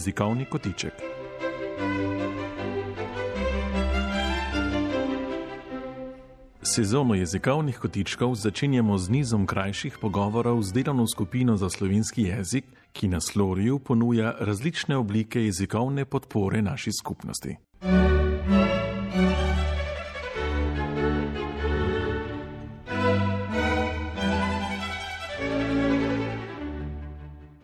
Jezikovni 0.00 0.44
kotiček. 0.44 0.92
Sezono 6.62 7.14
jezikovnih 7.14 7.78
kotičkov 7.78 8.34
začenjamo 8.34 8.98
z 8.98 9.10
nizom 9.10 9.46
krajših 9.46 9.98
pogovorov 10.00 10.62
z 10.62 10.72
delovno 10.72 11.04
skupino 11.06 11.56
za 11.56 11.68
slovenski 11.70 12.22
jezik, 12.22 12.64
ki 12.92 13.08
na 13.08 13.20
Sloriju 13.20 13.78
ponuja 13.78 14.34
različne 14.40 14.96
oblike 14.96 15.44
jezikovne 15.44 16.04
podpore 16.04 16.62
naši 16.62 16.90
skupnosti. 17.00 17.56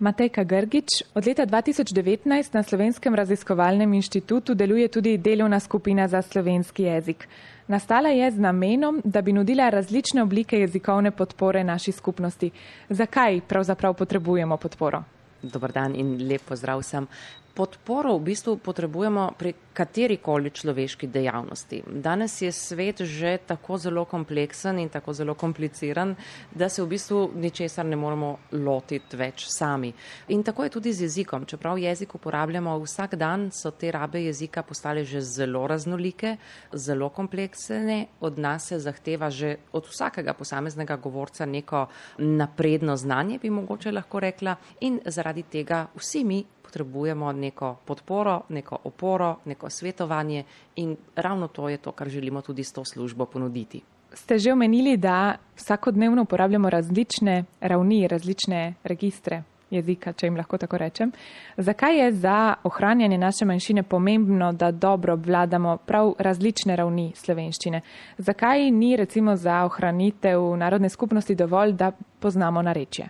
Matejka 0.07 0.45
Grgič, 0.45 1.03
od 1.15 1.27
leta 1.27 1.43
2019 1.43 2.55
na 2.55 2.63
Slovenskem 2.63 3.15
raziskovalnem 3.15 3.95
inštitutu 3.95 4.55
deluje 4.55 4.87
tudi 4.89 5.19
delovna 5.19 5.59
skupina 5.61 6.07
za 6.09 6.23
slovenski 6.23 6.83
jezik. 6.83 7.27
Nastala 7.67 8.09
je 8.15 8.31
z 8.31 8.39
namenom, 8.39 9.01
da 9.05 9.23
bi 9.23 9.33
nudila 9.33 9.67
različne 9.69 10.23
oblike 10.23 10.61
jezikovne 10.61 11.11
podpore 11.11 11.65
naši 11.65 11.93
skupnosti. 11.93 12.51
Zakaj 12.89 13.41
pravzaprav 13.49 13.95
potrebujemo 13.95 14.57
podporo? 14.57 15.03
Dobar 15.43 15.73
dan 15.73 15.99
in 15.99 16.29
lep 16.29 16.47
pozdrav 16.47 16.79
vsem. 16.87 17.11
Podporo 17.57 18.19
v 18.19 18.37
bistvu 18.37 18.61
potrebujemo 18.61 19.33
pri 19.33 19.55
katerikoli 19.73 20.53
človeški 20.53 21.09
dejavnosti. 21.09 21.83
Danes 21.89 22.37
je 22.41 22.53
svet 22.53 23.01
že 23.01 23.39
tako 23.49 23.77
zelo 23.81 24.05
kompleksen 24.05 24.79
in 24.79 24.89
tako 24.89 25.13
zelo 25.13 25.35
kompliciran, 25.35 26.13
da 26.53 26.69
se 26.69 26.83
v 26.83 26.89
bistvu 26.93 27.33
ničesar 27.33 27.85
ne 27.89 27.97
moremo 27.97 28.39
lotiti 28.53 29.17
več 29.17 29.47
sami. 29.49 29.93
In 30.29 30.43
tako 30.45 30.65
je 30.65 30.71
tudi 30.71 30.93
z 30.93 31.09
jezikom. 31.09 31.47
Čeprav 31.49 31.79
jezik 31.79 32.15
uporabljamo 32.15 32.77
vsak 32.85 33.17
dan, 33.17 33.49
so 33.53 33.71
te 33.71 33.89
rabe 33.93 34.21
jezika 34.21 34.63
postale 34.63 35.05
že 35.05 35.21
zelo 35.21 35.67
raznolike, 35.67 36.37
zelo 36.73 37.09
kompleksne. 37.09 38.07
Od 38.21 38.39
nas 38.39 38.69
se 38.69 38.79
zahteva 38.79 39.31
že 39.31 39.57
od 39.73 39.89
vsakega 39.89 40.33
posameznega 40.33 40.97
govorca 40.97 41.47
neko 41.47 41.87
napredno 42.19 42.97
znanje, 42.97 43.39
bi 43.39 43.51
mogoče 43.51 43.93
lahko 43.93 44.21
rekla. 44.21 44.57
In 44.81 45.01
zaradi 45.05 45.43
tega 45.43 45.87
vsi 45.97 46.25
mi 46.25 46.45
potrebujemo 46.67 47.33
neko 47.33 47.77
podporo, 47.85 48.41
neko 48.49 48.79
oporo, 48.85 49.37
neko 49.45 49.71
svetovanje 49.71 50.45
in 50.77 50.97
ravno 51.17 51.49
to 51.49 51.69
je 51.69 51.79
to, 51.79 51.93
kar 51.93 52.09
želimo 52.09 52.43
tudi 52.43 52.65
s 52.65 52.73
to 52.73 52.85
službo 52.85 53.27
ponuditi. 53.27 53.83
Ste 54.13 54.39
že 54.39 54.53
omenili, 54.53 54.97
da 54.97 55.37
vsakodnevno 55.57 56.23
uporabljamo 56.23 56.71
različne 56.71 57.45
ravni, 57.61 58.09
različne 58.09 58.75
registre 58.85 59.43
jezika, 59.71 60.13
če 60.13 60.27
jim 60.27 60.37
lahko 60.37 60.59
tako 60.59 60.79
rečem. 60.79 61.13
Zakaj 61.57 61.99
je 61.99 62.13
za 62.13 62.55
ohranjanje 62.65 63.19
naše 63.19 63.45
manjšine 63.45 63.83
pomembno, 63.83 64.53
da 64.53 64.71
dobro 64.71 65.15
obvladamo 65.15 65.77
prav 65.77 66.15
različne 66.19 66.77
ravni 66.77 67.13
slovenščine? 67.17 67.81
Zakaj 68.19 68.71
ni 68.71 68.97
recimo 68.97 69.37
za 69.37 69.65
ohranitev 69.65 70.57
narodne 70.57 70.89
skupnosti 70.89 71.35
dovolj, 71.35 71.73
da 71.73 71.93
poznamo 72.21 72.63
narečje? 72.63 73.09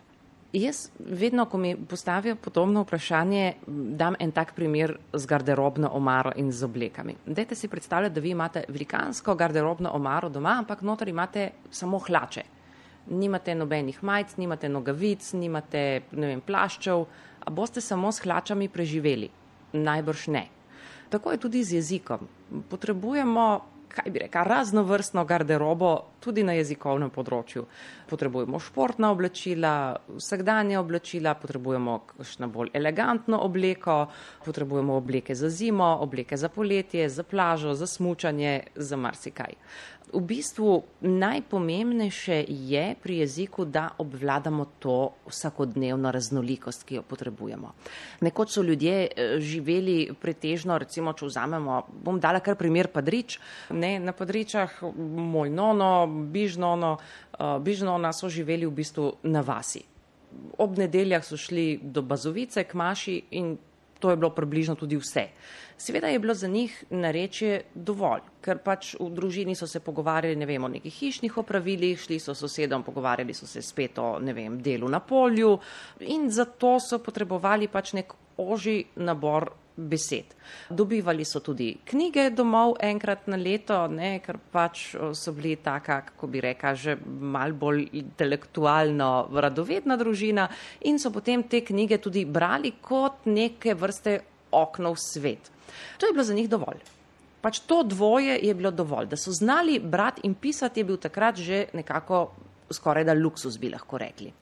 Jaz 0.52 0.90
vedno, 0.98 1.44
ko 1.44 1.58
mi 1.58 1.76
postavijo 1.76 2.36
podobno 2.36 2.82
vprašanje, 2.82 3.52
dam 3.66 4.14
en 4.18 4.32
tak 4.32 4.54
primer 4.54 4.96
z 5.12 5.26
garderobno 5.26 5.90
omaro 5.92 6.32
in 6.36 6.52
z 6.52 6.64
oblekami. 6.64 7.16
Dajte 7.26 7.54
si 7.54 7.68
predstavljati, 7.68 8.14
da 8.14 8.20
vi 8.20 8.30
imate 8.30 8.64
velikansko 8.68 9.34
garderobno 9.34 9.90
omaro 9.92 10.28
doma, 10.28 10.54
ampak 10.58 10.82
notor 10.82 11.08
imate 11.08 11.50
samo 11.70 11.98
hlače. 11.98 12.42
Nimate 13.10 13.54
nobenih 13.54 14.02
majic, 14.04 14.36
nimate 14.36 14.68
nogavic, 14.68 15.32
nimate 15.32 16.00
ne 16.12 16.26
vem, 16.26 16.40
plaščev, 16.40 17.04
a 17.44 17.50
boste 17.50 17.80
samo 17.80 18.12
s 18.12 18.22
hlačami 18.22 18.68
preživeli? 18.68 19.30
Najbrž 19.72 20.28
ne. 20.28 20.46
Tako 21.08 21.32
je 21.32 21.38
tudi 21.38 21.64
z 21.64 21.72
jezikom. 21.72 22.28
Potrebujemo 22.70 23.75
kaj 23.88 24.10
bi 24.12 24.18
rekel, 24.18 24.44
raznovrstno 24.44 25.24
garderobo 25.24 25.90
tudi 26.20 26.42
na 26.46 26.56
jezikovnem 26.56 27.10
področju. 27.14 27.64
Potrebujemo 28.10 28.60
športna 28.62 29.10
oblačila, 29.14 29.72
vsakdanje 30.18 30.78
oblačila, 30.78 31.34
potrebujemo 31.40 31.98
kakšno 32.12 32.48
bolj 32.52 32.72
elegantno 32.74 33.40
obleko, 33.46 33.98
potrebujemo 34.44 34.96
obleke 34.96 35.34
za 35.34 35.50
zimo, 35.50 35.88
obleke 36.04 36.36
za 36.36 36.48
poletje, 36.48 37.08
za 37.08 37.24
plažo, 37.24 37.74
za 37.74 37.86
smučanje, 37.86 38.60
za 38.74 38.96
marsikaj 38.96 39.56
v 40.12 40.20
bistvu 40.22 40.84
najpomembnejše 41.00 42.44
je 42.48 42.94
pri 43.02 43.18
jeziku, 43.18 43.64
da 43.64 43.90
obvladamo 43.98 44.66
to 44.78 45.12
vsakodnevno 45.26 46.10
raznolikost, 46.10 46.84
ki 46.86 47.00
jo 47.00 47.02
potrebujemo. 47.02 47.72
Nekoč 48.20 48.54
so 48.54 48.62
ljudje 48.62 48.94
eh, 49.06 49.40
živeli 49.40 50.14
pretežno, 50.20 50.78
recimo, 50.78 51.12
če 51.12 51.26
vzamemo, 51.26 51.82
bom 52.04 52.20
dala 52.20 52.40
kar 52.40 52.54
primer 52.56 52.88
Padrič, 52.88 53.38
ne, 53.70 53.98
na 53.98 54.12
Padričah 54.12 54.78
moj 55.06 55.50
nono, 55.50 56.06
bižnono, 56.06 56.96
uh, 56.96 57.58
bižnona 57.62 58.12
so 58.12 58.28
živeli 58.30 58.66
v 58.66 58.74
bistvu 58.78 59.12
na 59.26 59.42
vasi. 59.42 59.82
Ob 60.58 60.78
nedeljah 60.78 61.24
so 61.24 61.36
šli 61.36 61.80
do 61.82 62.02
Bazovice, 62.02 62.64
k 62.64 62.74
Maši 62.74 63.20
in 63.30 63.56
to 63.98 64.10
je 64.10 64.16
bilo 64.16 64.30
približno 64.30 64.74
tudi 64.74 64.96
vse. 64.96 65.28
Seveda 65.76 66.08
je 66.08 66.18
bilo 66.18 66.34
za 66.34 66.48
njih 66.48 66.84
narečje 66.90 67.62
dovolj, 67.74 68.24
ker 68.40 68.58
pač 68.64 68.94
v 69.00 69.10
družini 69.12 69.54
so 69.56 69.66
se 69.66 69.80
pogovarjali 69.80 70.36
ne 70.36 70.46
vem, 70.46 70.64
o 70.64 70.68
nekih 70.72 70.94
hišnih 70.94 71.36
opravilih, 71.38 72.00
šli 72.00 72.18
so 72.20 72.34
sosedom, 72.34 72.82
pogovarjali 72.82 73.34
so 73.34 73.46
se 73.46 73.62
spet 73.62 73.98
o 73.98 74.16
ne 74.20 74.32
vem, 74.32 74.60
delu 74.62 74.88
na 74.88 75.00
polju 75.00 75.58
in 76.00 76.30
zato 76.30 76.78
so 76.80 76.98
potrebovali 76.98 77.68
pač 77.68 77.92
nek 77.92 78.14
oži 78.40 78.84
nabor 78.96 79.50
besed. 79.76 80.34
Dobivali 80.70 81.24
so 81.24 81.40
tudi 81.44 81.68
knjige 81.84 82.30
domov 82.30 82.76
enkrat 82.80 83.26
na 83.28 83.36
leto, 83.36 83.78
ne, 83.92 84.18
ker 84.24 84.38
pač 84.52 84.94
so 85.12 85.34
bili 85.36 85.56
taka, 85.62 86.00
kako 86.10 86.30
bi 86.32 86.40
reka, 86.40 86.74
že 86.74 86.96
mal 87.04 87.52
bolj 87.52 87.86
intelektualno 88.00 89.28
radovedna 89.32 89.96
družina 90.00 90.48
in 90.88 90.98
so 90.98 91.12
potem 91.12 91.44
te 91.44 91.60
knjige 91.60 92.00
tudi 92.02 92.24
brali 92.24 92.76
kot 92.80 93.28
neke 93.28 93.74
vrste 93.74 94.18
okno 94.50 94.94
v 94.94 95.02
svet. 95.02 95.52
To 95.98 96.06
je 96.06 96.12
bilo 96.12 96.24
za 96.24 96.34
njih 96.34 96.48
dovolj. 96.48 96.80
Pač 97.40 97.60
to 97.68 97.82
dvoje 97.82 98.40
je 98.42 98.54
bilo 98.54 98.70
dovolj. 98.70 99.10
Da 99.12 99.16
so 99.16 99.30
znali 99.30 99.78
brati 99.78 100.24
in 100.24 100.34
pisati, 100.34 100.80
je 100.80 100.84
bil 100.84 100.96
takrat 100.96 101.36
že 101.36 101.66
nekako 101.72 102.30
skoraj 102.70 103.04
da 103.04 103.14
luksus, 103.14 103.58
bi 103.58 103.70
lahko 103.70 103.98
rekli. 103.98 104.32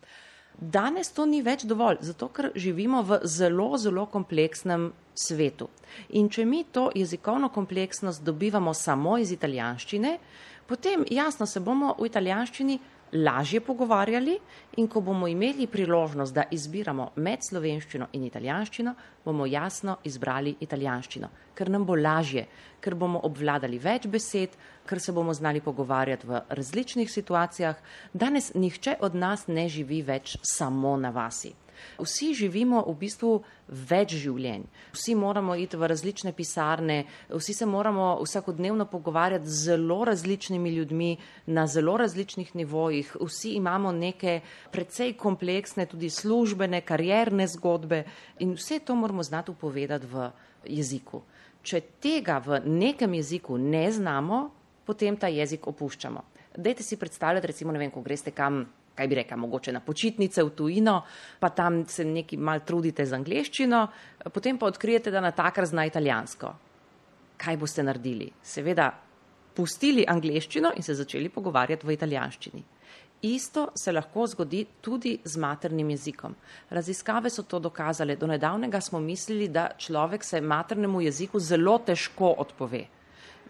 Danes 0.60 1.10
to 1.12 1.26
ni 1.26 1.42
več 1.42 1.64
dovolj, 1.66 1.98
zato 2.00 2.28
ker 2.30 2.52
živimo 2.54 3.02
v 3.02 3.18
zelo, 3.26 3.74
zelo 3.78 4.06
kompleksnem 4.06 4.92
svetu. 5.14 5.68
In 6.14 6.28
če 6.30 6.44
mi 6.46 6.64
to 6.64 6.90
jezikovno 6.94 7.48
kompleksnost 7.54 8.22
dobivamo 8.22 8.74
samo 8.74 9.18
iz 9.18 9.32
italijanščine, 9.34 10.18
potem 10.66 11.04
jasno 11.10 11.46
se 11.46 11.60
bomo 11.60 11.94
v 11.98 12.06
italijanščini 12.06 12.78
lažje 13.14 13.60
pogovarjali 13.60 14.38
in 14.76 14.88
ko 14.88 15.00
bomo 15.00 15.28
imeli 15.28 15.66
priložnost, 15.66 16.34
da 16.34 16.44
izbiramo 16.50 17.10
med 17.16 17.42
slovenščino 17.46 18.08
in 18.12 18.24
italijanščino, 18.26 18.94
bomo 19.24 19.46
jasno 19.46 19.96
izbrali 20.04 20.56
italijanščino, 20.60 21.28
ker 21.54 21.70
nam 21.70 21.86
bo 21.86 21.96
lažje, 21.96 22.46
ker 22.80 22.94
bomo 22.94 23.20
obvladali 23.24 23.78
več 23.78 24.08
besed, 24.10 24.56
ker 24.86 25.00
se 25.00 25.12
bomo 25.12 25.34
znali 25.34 25.60
pogovarjati 25.60 26.26
v 26.26 26.40
različnih 26.48 27.10
situacijah. 27.10 27.76
Danes 28.12 28.52
nihče 28.54 28.98
od 29.00 29.14
nas 29.14 29.46
ne 29.46 29.68
živi 29.68 30.02
več 30.02 30.36
samo 30.42 30.96
na 30.96 31.10
vasi. 31.10 31.54
Vsi 31.98 32.32
živimo 32.34 32.82
v 32.86 32.94
bistvu 32.98 33.30
več 33.68 34.14
življenj, 34.20 34.64
vsi 34.92 35.14
moramo 35.16 35.54
iti 35.56 35.78
v 35.80 35.88
različne 35.88 36.32
pisarne, 36.36 37.04
vsi 37.32 37.54
se 37.54 37.66
moramo 37.66 38.18
vsakodnevno 38.22 38.86
pogovarjati 38.90 39.48
z 39.48 39.70
zelo 39.70 40.04
različnimi 40.04 40.74
ljudmi 40.74 41.16
na 41.46 41.66
zelo 41.66 41.96
različnih 41.96 42.54
nivojih, 42.54 43.16
vsi 43.20 43.54
imamo 43.60 43.92
neke 43.92 44.40
precej 44.72 45.14
kompleksne, 45.16 45.86
tudi 45.86 46.10
službene, 46.10 46.80
karierne 46.80 47.46
zgodbe 47.48 48.04
in 48.38 48.54
vse 48.58 48.80
to 48.84 48.94
moramo 48.94 49.22
znati 49.22 49.50
upovedati 49.50 50.06
v 50.06 50.30
jeziku. 50.68 51.22
Če 51.64 51.80
tega 51.80 52.38
v 52.44 52.60
nekem 52.66 53.14
jeziku 53.16 53.56
ne 53.58 53.86
znamo, 53.92 54.50
potem 54.84 55.16
ta 55.16 55.30
jezik 55.32 55.66
opuščamo. 55.66 56.24
Dajte 56.56 56.82
si 56.82 56.96
predstavljati, 56.96 57.46
recimo, 57.46 57.72
ne 57.72 57.78
vem, 57.78 57.90
ko 57.90 58.02
greste 58.02 58.30
kam 58.30 58.64
kaj 58.94 59.08
bi 59.08 59.18
rekel, 59.18 59.38
mogoče 59.38 59.72
na 59.72 59.80
počitnice 59.80 60.42
v 60.44 60.50
tujino, 60.54 61.00
pa 61.40 61.50
tam 61.50 61.82
se 61.88 62.04
neki 62.04 62.36
mal 62.36 62.62
trudite 62.66 63.06
z 63.06 63.16
angliščino, 63.18 63.80
potem 64.32 64.58
pa 64.58 64.70
odkrijete, 64.70 65.10
da 65.10 65.20
na 65.20 65.32
takr 65.34 65.66
zna 65.66 65.86
italijansko. 65.90 66.52
Kaj 67.36 67.58
boste 67.58 67.82
naredili? 67.82 68.30
Seveda, 68.42 68.92
pustili 69.54 70.06
angliščino 70.08 70.72
in 70.76 70.86
se 70.86 70.94
začeli 70.94 71.28
pogovarjati 71.28 71.86
v 71.86 71.96
italijanščini. 71.98 72.64
Isto 73.24 73.70
se 73.74 73.92
lahko 73.92 74.26
zgodi 74.28 74.66
tudi 74.84 75.14
z 75.24 75.40
maternim 75.40 75.90
jezikom. 75.90 76.34
Raziskave 76.70 77.30
so 77.30 77.42
to 77.48 77.58
dokazale. 77.58 78.18
Do 78.20 78.26
nedavnega 78.28 78.80
smo 78.84 79.00
mislili, 79.00 79.48
da 79.48 79.70
človek 79.78 80.24
se 80.24 80.40
maternemu 80.40 81.00
jeziku 81.00 81.40
zelo 81.40 81.78
težko 81.78 82.34
odpove. 82.38 82.84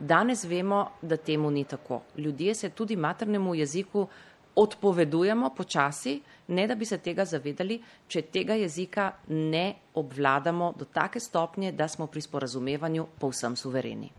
Danes 0.00 0.44
vemo, 0.44 0.90
da 1.02 1.16
temu 1.16 1.50
ni 1.50 1.64
tako. 1.64 2.00
Ljudje 2.16 2.54
se 2.54 2.70
tudi 2.70 2.96
maternemu 2.96 3.54
jeziku 3.54 4.08
odpovedujemo 4.54 5.50
počasi, 5.56 6.20
ne 6.48 6.66
da 6.66 6.74
bi 6.74 6.84
se 6.84 6.98
tega 6.98 7.24
zavedali, 7.24 7.80
če 8.08 8.22
tega 8.22 8.54
jezika 8.54 9.12
ne 9.28 9.74
obvladamo 9.94 10.72
do 10.78 10.84
take 10.84 11.20
stopnje, 11.20 11.72
da 11.72 11.88
smo 11.88 12.06
pri 12.06 12.20
sporazumevanju 12.20 13.06
povsem 13.18 13.56
suvereni. 13.56 14.12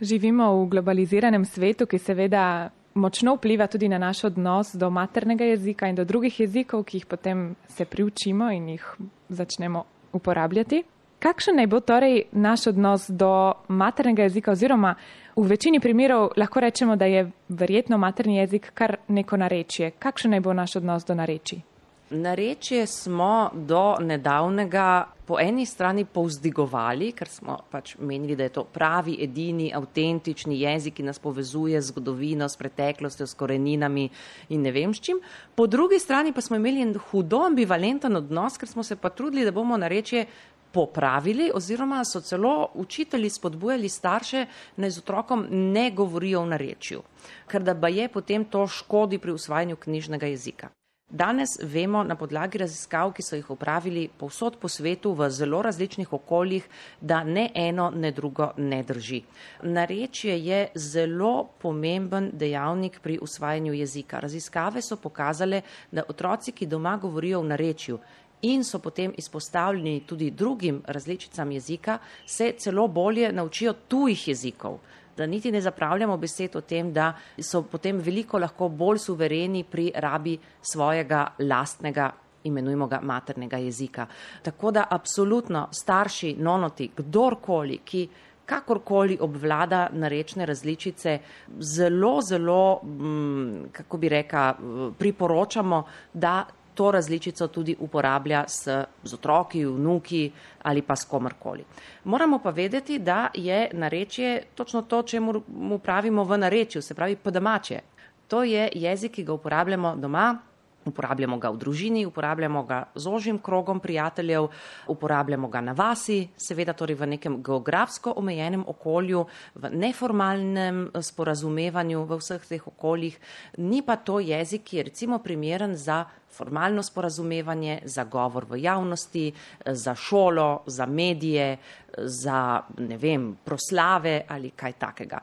Živimo 0.00 0.62
v 0.62 0.68
globaliziranem 0.68 1.44
svetu, 1.44 1.86
ki 1.86 1.98
seveda 1.98 2.70
močno 2.94 3.34
vpliva 3.36 3.66
tudi 3.66 3.88
na 3.88 3.98
naš 3.98 4.24
odnos 4.24 4.74
do 4.74 4.90
maternega 4.90 5.44
jezika 5.44 5.88
in 5.88 5.94
do 5.94 6.04
drugih 6.04 6.40
jezikov, 6.40 6.84
ki 6.84 6.96
jih 6.96 7.06
potem 7.06 7.54
se 7.68 7.84
priučimo 7.84 8.50
in 8.50 8.68
jih 8.68 8.86
začnemo 9.28 9.84
uporabljati. 10.12 10.82
Kakšen 11.20 11.56
naj 11.56 11.66
bo 11.66 11.80
torej 11.80 12.22
naš 12.32 12.66
odnos 12.66 13.10
do 13.10 13.52
maternega 13.68 14.22
jezika 14.22 14.52
oziroma 14.52 14.94
v 15.36 15.46
večini 15.46 15.80
primerov 15.80 16.30
lahko 16.36 16.60
rečemo, 16.60 16.96
da 16.96 17.04
je 17.04 17.30
verjetno 17.48 17.98
materni 17.98 18.36
jezik 18.36 18.70
kar 18.74 18.96
neko 19.08 19.36
narečje. 19.36 19.90
Kakšen 19.98 20.30
naj 20.30 20.40
bo 20.40 20.52
naš 20.52 20.76
odnos 20.76 21.04
do 21.04 21.14
nareči? 21.14 21.60
Narečje 22.10 22.86
smo 22.86 23.50
do 23.54 23.96
nedavnega 24.00 25.06
po 25.26 25.36
eni 25.40 25.66
strani 25.66 26.02
povzdigovali, 26.04 27.12
ker 27.14 27.28
smo 27.30 27.54
pač 27.70 27.92
menili, 28.02 28.34
da 28.34 28.48
je 28.48 28.52
to 28.56 28.64
pravi, 28.64 29.14
edini, 29.22 29.68
avtentični 29.74 30.58
jezik, 30.58 30.96
ki 30.96 31.06
nas 31.06 31.22
povezuje 31.22 31.78
z 31.78 31.92
zgodovino, 31.92 32.48
s 32.50 32.58
preteklostjo, 32.58 33.28
s 33.30 33.38
koreninami 33.38 34.08
in 34.48 34.66
ne 34.66 34.72
vem 34.74 34.94
s 34.94 34.98
čim. 35.06 35.20
Po 35.54 35.68
drugi 35.70 36.00
strani 36.02 36.32
pa 36.32 36.42
smo 36.42 36.58
imeli 36.58 36.82
en 36.82 36.96
hudo 36.98 37.44
ambivalenten 37.46 38.16
odnos, 38.18 38.58
ker 38.58 38.68
smo 38.68 38.82
se 38.82 38.96
pa 38.96 39.14
trudili, 39.14 39.46
da 39.46 39.54
bomo 39.54 39.78
narečje 39.78 40.26
popravili 40.72 41.50
oziroma 41.54 42.02
so 42.04 42.20
celo 42.20 42.72
učitelji 42.74 43.30
spodbujali 43.30 43.88
starše, 43.88 44.46
naj 44.76 44.90
z 44.90 44.98
otrokom 44.98 45.46
ne 45.50 45.90
govorijo 45.94 46.42
v 46.42 46.56
narečju, 46.56 47.06
ker 47.46 47.62
da 47.62 47.78
pa 47.78 47.88
je 47.88 48.08
potem 48.08 48.44
to 48.44 48.66
škodi 48.66 49.22
pri 49.22 49.38
usvajanju 49.38 49.76
knjižnega 49.76 50.26
jezika. 50.26 50.74
Danes 51.12 51.58
vemo 51.62 52.04
na 52.04 52.14
podlagi 52.14 52.58
raziskav, 52.58 53.10
ki 53.10 53.22
so 53.26 53.34
jih 53.34 53.48
upravili 53.50 54.04
povsod 54.18 54.60
po 54.62 54.68
svetu 54.70 55.10
v 55.18 55.26
zelo 55.30 55.58
različnih 55.62 56.12
okoljih, 56.12 56.68
da 57.00 57.24
ne 57.24 57.48
eno, 57.54 57.88
ne 57.90 58.12
drugo 58.12 58.52
ne 58.56 58.82
drži. 58.82 59.18
Narečje 59.62 60.36
je 60.38 60.68
zelo 60.74 61.48
pomemben 61.58 62.30
dejavnik 62.32 63.00
pri 63.02 63.18
usvajanju 63.22 63.72
jezika. 63.74 64.20
Raziskave 64.20 64.82
so 64.82 64.96
pokazale, 64.96 65.62
da 65.90 66.06
otroci, 66.08 66.52
ki 66.52 66.70
doma 66.70 66.94
govorijo 66.96 67.42
v 67.42 67.50
narečju 67.56 67.98
in 68.42 68.62
so 68.64 68.78
potem 68.78 69.12
izpostavljeni 69.18 70.04
tudi 70.06 70.30
drugim 70.30 70.82
različicam 70.86 71.50
jezika, 71.50 71.98
se 72.26 72.52
celo 72.58 72.86
bolje 72.88 73.32
naučijo 73.32 73.72
tujih 73.88 74.28
jezikov 74.28 74.78
da 75.16 75.26
niti 75.26 75.52
ne 75.52 75.60
zapravljamo 75.60 76.16
besed 76.16 76.56
o 76.56 76.60
tem, 76.60 76.92
da 76.92 77.12
so 77.38 77.62
potem 77.62 77.98
veliko 77.98 78.38
lahko 78.38 78.68
bolj 78.68 78.98
suvereni 78.98 79.64
pri 79.64 79.92
rabi 79.94 80.38
svojega 80.62 81.26
lastnega 81.38 82.10
imenujemo 82.44 82.86
ga 82.86 83.00
maternega 83.02 83.56
jezika. 83.56 84.06
Tako 84.42 84.70
da 84.70 84.86
absolutno 84.90 85.68
starši, 85.72 86.34
nonoti, 86.38 86.90
kdorkoli, 86.96 87.80
ki 87.84 88.08
kakorkoli 88.50 89.18
obvlada 89.20 89.88
narečne 89.92 90.46
različice, 90.46 91.18
zelo, 91.60 92.20
zelo, 92.22 92.80
mm, 92.82 93.68
kako 93.72 93.98
bi 93.98 94.08
reka, 94.08 94.54
priporočamo, 94.98 95.84
da 96.12 96.46
to 96.80 96.90
različico 96.90 97.46
tudi 97.46 97.76
uporablja 97.78 98.44
s, 98.48 98.68
z 99.04 99.14
otroki, 99.14 99.64
vnuki 99.66 100.30
ali 100.62 100.82
pa 100.82 100.96
s 100.96 101.04
komorkoli. 101.04 101.64
Moramo 102.04 102.38
pa 102.38 102.50
vedeti, 102.50 102.98
da 102.98 103.28
je 103.34 103.68
narečje 103.72 104.42
točno 104.54 104.82
to, 104.82 105.02
če 105.02 105.20
mu 105.20 105.78
pravimo 105.78 106.24
v 106.24 106.38
narečju, 106.38 106.82
se 106.82 106.94
pravi 106.94 107.16
podamače. 107.16 107.80
To 108.28 108.42
je 108.42 108.70
jezik, 108.74 109.12
ki 109.12 109.24
ga 109.24 109.36
uporabljamo 109.36 109.96
doma, 109.96 110.38
Uporabljamo 110.80 111.36
ga 111.36 111.50
v 111.52 111.58
družini, 111.60 112.06
uporabljamo 112.08 112.62
ga 112.64 112.78
z 112.94 113.08
ožjim 113.08 113.38
krogom 113.38 113.80
prijateljev, 113.80 114.46
uporabljamo 114.88 115.48
ga 115.48 115.60
na 115.60 115.74
vasi, 115.76 116.22
seveda 116.40 116.72
torej 116.72 116.96
v 116.96 117.08
nekem 117.16 117.42
geografsko 117.44 118.14
omejenem 118.16 118.64
okolju, 118.66 119.26
v 119.60 119.70
neformalnem 119.76 120.86
eh, 120.88 121.02
sporazumevanju 121.02 122.06
v 122.08 122.18
vseh 122.22 122.48
teh 122.48 122.64
okoljih. 122.72 123.18
Ni 123.58 123.82
pa 123.84 123.98
to 124.00 124.20
jezik, 124.24 124.64
ki 124.64 124.80
je 124.80 124.86
recimo 124.88 125.18
primeren 125.20 125.76
za 125.76 126.04
formalno 126.30 126.82
sporazumevanje, 126.82 127.82
za 127.84 128.04
govor 128.04 128.48
v 128.48 128.62
javnosti, 128.64 129.28
eh, 129.28 129.74
za 129.74 129.94
šolo, 129.94 130.62
za 130.66 130.86
medije, 130.86 131.52
eh, 131.52 131.58
za 131.96 132.62
ne 132.78 132.96
vem, 132.96 133.36
proslave 133.44 134.24
ali 134.28 134.50
kaj 134.50 134.72
takega. 134.72 135.20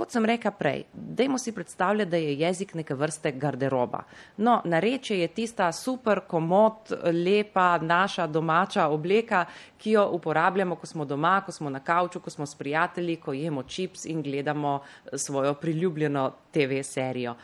Kot 0.00 0.14
sem 0.14 0.24
rekla 0.24 0.50
prej, 0.56 0.84
dajmo 0.94 1.38
si 1.38 1.52
predstavljati, 1.52 2.10
da 2.10 2.16
je 2.16 2.38
jezik 2.40 2.70
neke 2.74 2.94
vrste 2.94 3.32
garderoba. 3.36 3.98
No, 4.36 4.62
nareče 4.64 5.18
je 5.18 5.26
tista 5.28 5.66
super 5.76 6.22
komod, 6.28 6.92
lepa 7.12 7.78
naša 7.78 8.24
domača 8.26 8.86
obleka, 8.88 9.44
ki 9.78 9.90
jo 9.90 10.06
uporabljamo, 10.16 10.78
ko 10.80 10.86
smo 10.86 11.04
doma, 11.04 11.42
ko 11.44 11.52
smo 11.52 11.70
na 11.70 11.82
kavču, 11.84 12.20
ko 12.20 12.30
smo 12.30 12.46
s 12.46 12.56
prijatelji, 12.56 13.16
ko 13.16 13.32
jemo 13.32 13.62
čips 13.62 14.06
in 14.08 14.22
gledamo 14.22 14.78
svojo 15.12 15.54
priljubljeno 15.54 16.30
TV 16.50 16.80
serijo. 16.82 17.34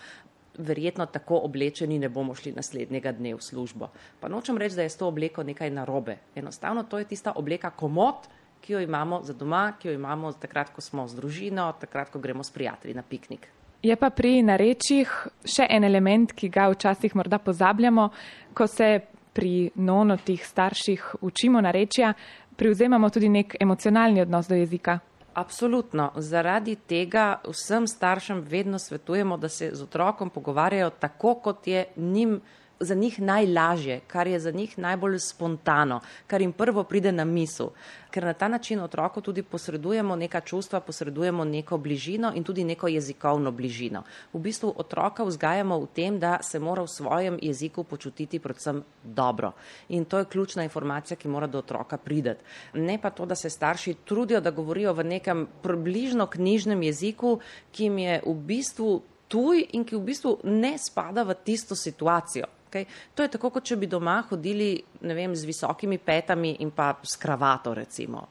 Verjetno 0.59 1.07
tako 1.07 1.43
oblečeni 1.45 1.99
ne 1.99 2.09
bomo 2.09 2.35
šli 2.35 2.55
naslednjega 2.57 3.13
dne 3.13 3.35
v 3.35 3.43
službo. 3.45 3.91
Pa 4.21 4.33
nočem 4.33 4.57
reči, 4.57 4.81
da 4.81 4.83
je 4.83 4.91
s 4.91 4.97
to 4.97 5.09
obleko 5.13 5.43
nekaj 5.43 5.71
narobe. 5.71 6.17
Enostavno 6.35 6.83
to 6.89 6.99
je 6.99 7.05
tista 7.05 7.37
obleka 7.37 7.71
komod, 7.71 8.33
ki 8.67 8.73
jo 8.73 8.81
imamo 8.81 9.21
za 9.23 9.33
doma, 9.33 9.73
ki 9.79 9.89
jo 9.89 9.95
imamo 9.95 10.33
takrat, 10.33 10.73
ko 10.75 10.81
smo 10.81 11.07
z 11.09 11.15
družino, 11.15 11.69
takrat, 11.81 12.11
ko 12.11 12.19
gremo 12.19 12.45
s 12.45 12.51
prijatelji 12.51 12.95
na 12.95 13.03
piknik. 13.03 13.47
Je 13.83 13.95
pa 13.97 14.11
pri 14.11 14.41
narečjih 14.43 15.13
še 15.47 15.69
en 15.71 15.85
element, 15.87 16.33
ki 16.35 16.49
ga 16.51 16.67
včasih 16.73 17.15
morda 17.15 17.39
pozabljamo, 17.39 18.09
ko 18.55 18.67
se 18.67 18.89
pri 19.37 19.71
nonotih 19.77 20.43
starših 20.47 21.05
učimo 21.23 21.61
narečja, 21.61 22.15
privzemamo 22.57 23.11
tudi 23.11 23.29
nek 23.29 23.55
emocionalni 23.61 24.25
odnos 24.25 24.49
do 24.49 24.59
jezika. 24.59 24.99
Absolutno. 25.37 26.11
Zaradi 26.17 26.75
tega 26.89 27.37
vsem 27.45 27.87
staršem 27.87 28.41
vedno 28.41 28.79
svetujemo, 28.79 29.37
da 29.37 29.49
se 29.49 29.71
z 29.75 29.83
otrokom 29.83 30.31
pogovarjajo 30.31 30.91
tako, 30.91 31.35
kot 31.45 31.67
je 31.69 31.85
njim 31.97 32.41
za 32.81 32.95
njih 32.95 33.21
najlažje, 33.21 34.01
kar 34.07 34.27
je 34.27 34.41
za 34.41 34.51
njih 34.51 34.79
najbolj 34.79 35.19
spontano, 35.19 36.01
kar 36.27 36.41
jim 36.41 36.53
prvo 36.53 36.85
pride 36.85 37.13
na 37.13 37.25
misel. 37.25 37.69
Ker 38.11 38.25
na 38.25 38.33
ta 38.33 38.49
način 38.49 38.81
otroku 38.81 39.21
tudi 39.21 39.43
posredujemo 39.43 40.17
neka 40.17 40.41
čustva, 40.41 40.81
posredujemo 40.81 41.45
neko 41.45 41.79
bližino 41.79 42.33
in 42.35 42.45
tudi 42.45 42.65
neko 42.65 42.89
jezikovno 42.89 43.51
bližino. 43.51 44.03
V 44.33 44.41
bistvu 44.41 44.73
otroka 44.77 45.25
vzgajamo 45.25 45.79
v 45.79 45.87
tem, 45.95 46.19
da 46.19 46.39
se 46.43 46.59
mora 46.59 46.83
v 46.83 46.89
svojem 46.89 47.39
jeziku 47.43 47.85
počutiti 47.85 48.39
predvsem 48.39 48.85
dobro. 49.05 49.53
In 49.89 50.05
to 50.05 50.19
je 50.19 50.25
ključna 50.25 50.63
informacija, 50.63 51.17
ki 51.17 51.29
mora 51.29 51.47
do 51.47 51.59
otroka 51.59 51.97
prideti. 51.97 52.45
Ne 52.75 52.99
pa 53.03 53.11
to, 53.11 53.27
da 53.27 53.35
se 53.35 53.51
starši 53.51 53.95
trudijo, 54.05 54.41
da 54.41 54.51
govorijo 54.51 54.93
v 54.93 55.05
nekem 55.05 55.47
približno 55.63 56.27
knjižnem 56.27 56.83
jeziku, 56.83 57.41
ki 57.73 57.85
jim 57.85 57.99
je 57.99 58.23
v 58.27 58.35
bistvu 58.35 59.03
tuj 59.29 59.67
in 59.73 59.85
ki 59.85 59.97
v 59.97 60.05
bistvu 60.07 60.39
ne 60.45 60.77
spada 60.79 61.23
v 61.23 61.35
tisto 61.45 61.75
situacijo. 61.75 62.47
Okay? 62.69 62.87
To 63.15 63.23
je 63.23 63.33
tako, 63.37 63.51
kot 63.51 63.65
če 63.65 63.77
bi 63.77 63.89
doma 63.91 64.21
hodili 64.31 64.75
vem, 65.01 65.35
z 65.37 65.49
visokimi 65.49 65.99
petami 65.99 66.57
in 66.61 66.71
pa 66.71 66.95
s 67.03 67.17
kravato, 67.17 67.75
recimo. 67.75 68.27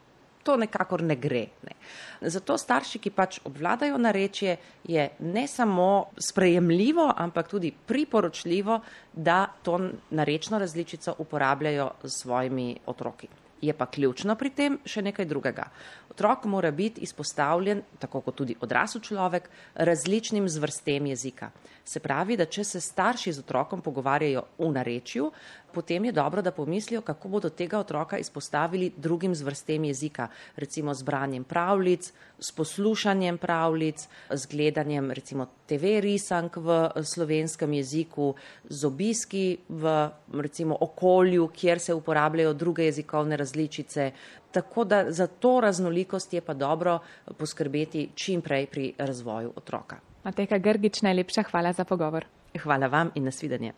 To 0.46 0.54
nekakor 0.56 1.02
ne 1.02 1.16
gre. 1.18 1.46
Ne. 1.66 1.74
Zato 2.30 2.54
starši, 2.54 3.00
ki 3.02 3.10
pač 3.10 3.40
obvladajo 3.48 3.98
narečje, 3.98 4.56
je 4.86 5.08
ne 5.18 5.46
samo 5.50 6.12
sprejemljivo, 6.28 7.08
ampak 7.16 7.50
tudi 7.50 7.72
priporočljivo, 7.72 8.78
da 9.12 9.46
to 9.62 9.80
narečno 10.10 10.58
različico 10.62 11.16
uporabljajo 11.18 11.90
s 12.04 12.22
svojimi 12.22 12.76
otroki. 12.86 13.28
Je 13.60 13.72
pa 13.72 13.86
ključno 13.86 14.34
pri 14.36 14.50
tem 14.50 14.78
še 14.84 15.02
nekaj 15.02 15.24
drugega. 15.24 15.70
Otrok 16.12 16.44
mora 16.44 16.70
biti 16.70 17.00
izpostavljen, 17.00 17.82
tako 17.98 18.20
kot 18.20 18.36
tudi 18.36 18.56
odrasel 18.60 19.00
človek, 19.00 19.48
različnim 19.74 20.48
zvrstem 20.48 21.06
jezika. 21.06 21.50
Se 21.84 22.00
pravi, 22.00 22.36
da 22.36 22.46
če 22.46 22.64
se 22.64 22.80
starši 22.80 23.32
z 23.32 23.44
otrokom 23.44 23.80
pogovarjajo 23.80 24.42
v 24.58 24.70
narečju, 24.74 25.30
potem 25.76 26.04
je 26.08 26.12
dobro, 26.12 26.42
da 26.42 26.52
pomislijo, 26.56 27.02
kako 27.04 27.28
bodo 27.28 27.50
tega 27.50 27.78
otroka 27.78 28.18
izpostavili 28.18 28.90
drugim 28.96 29.34
zvrstem 29.34 29.84
jezika, 29.84 30.28
recimo 30.56 30.94
z 30.94 31.04
branjem 31.04 31.44
pravljic, 31.44 32.12
s 32.38 32.52
poslušanjem 32.52 33.38
pravljic, 33.38 34.08
z 34.30 34.46
gledanjem 34.50 35.10
recimo 35.10 35.46
TV 35.66 36.00
risank 36.00 36.56
v 36.56 36.90
slovenskem 37.04 37.72
jeziku, 37.72 38.34
z 38.68 38.84
obiski 38.84 39.58
v 39.68 39.94
recimo 40.40 40.78
okolju, 40.80 41.48
kjer 41.52 41.80
se 41.80 41.94
uporabljajo 41.94 42.52
druge 42.52 42.88
jezikovne 42.88 43.36
različice 43.36 43.55
različice. 43.56 44.10
Tako 44.52 44.84
da 44.84 45.12
za 45.12 45.26
to 45.26 45.60
raznolikost 45.60 46.32
je 46.32 46.40
pa 46.40 46.54
dobro 46.54 46.98
poskrbeti 47.38 48.08
čim 48.14 48.42
prej 48.42 48.66
pri 48.66 48.92
razvoju 48.98 49.52
otroka. 49.56 49.96
Mateka 50.24 50.58
Grgič, 50.58 51.02
najlepša 51.02 51.42
hvala 51.42 51.72
za 51.72 51.84
pogovor. 51.84 52.24
Hvala 52.62 52.86
vam 52.86 53.10
in 53.14 53.24
nasvidenje. 53.24 53.72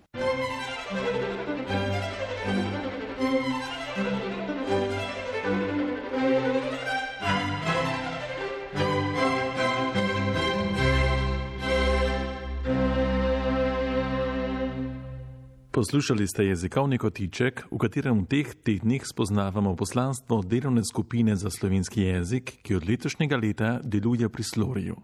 Poslušali 15.79 16.27
ste 16.27 16.45
jezikovni 16.45 16.99
kotiček, 16.99 17.71
v 17.71 17.79
katerem 17.79 18.25
v 18.25 18.27
teh 18.27 18.49
tednih 18.51 18.99
spoznavamo 19.07 19.77
poslanstvo 19.79 20.43
delovne 20.43 20.83
skupine 20.83 21.39
za 21.39 21.55
slovenski 21.55 22.03
jezik, 22.03 22.51
ki 22.67 22.83
od 22.83 22.83
letošnjega 22.83 23.37
leta 23.39 23.71
deluje 23.87 24.27
pri 24.27 24.43
Sloriju. 24.43 24.97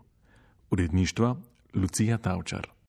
Uredništvo 0.75 1.37
Lucija 1.78 2.19
Tavčar. 2.19 2.74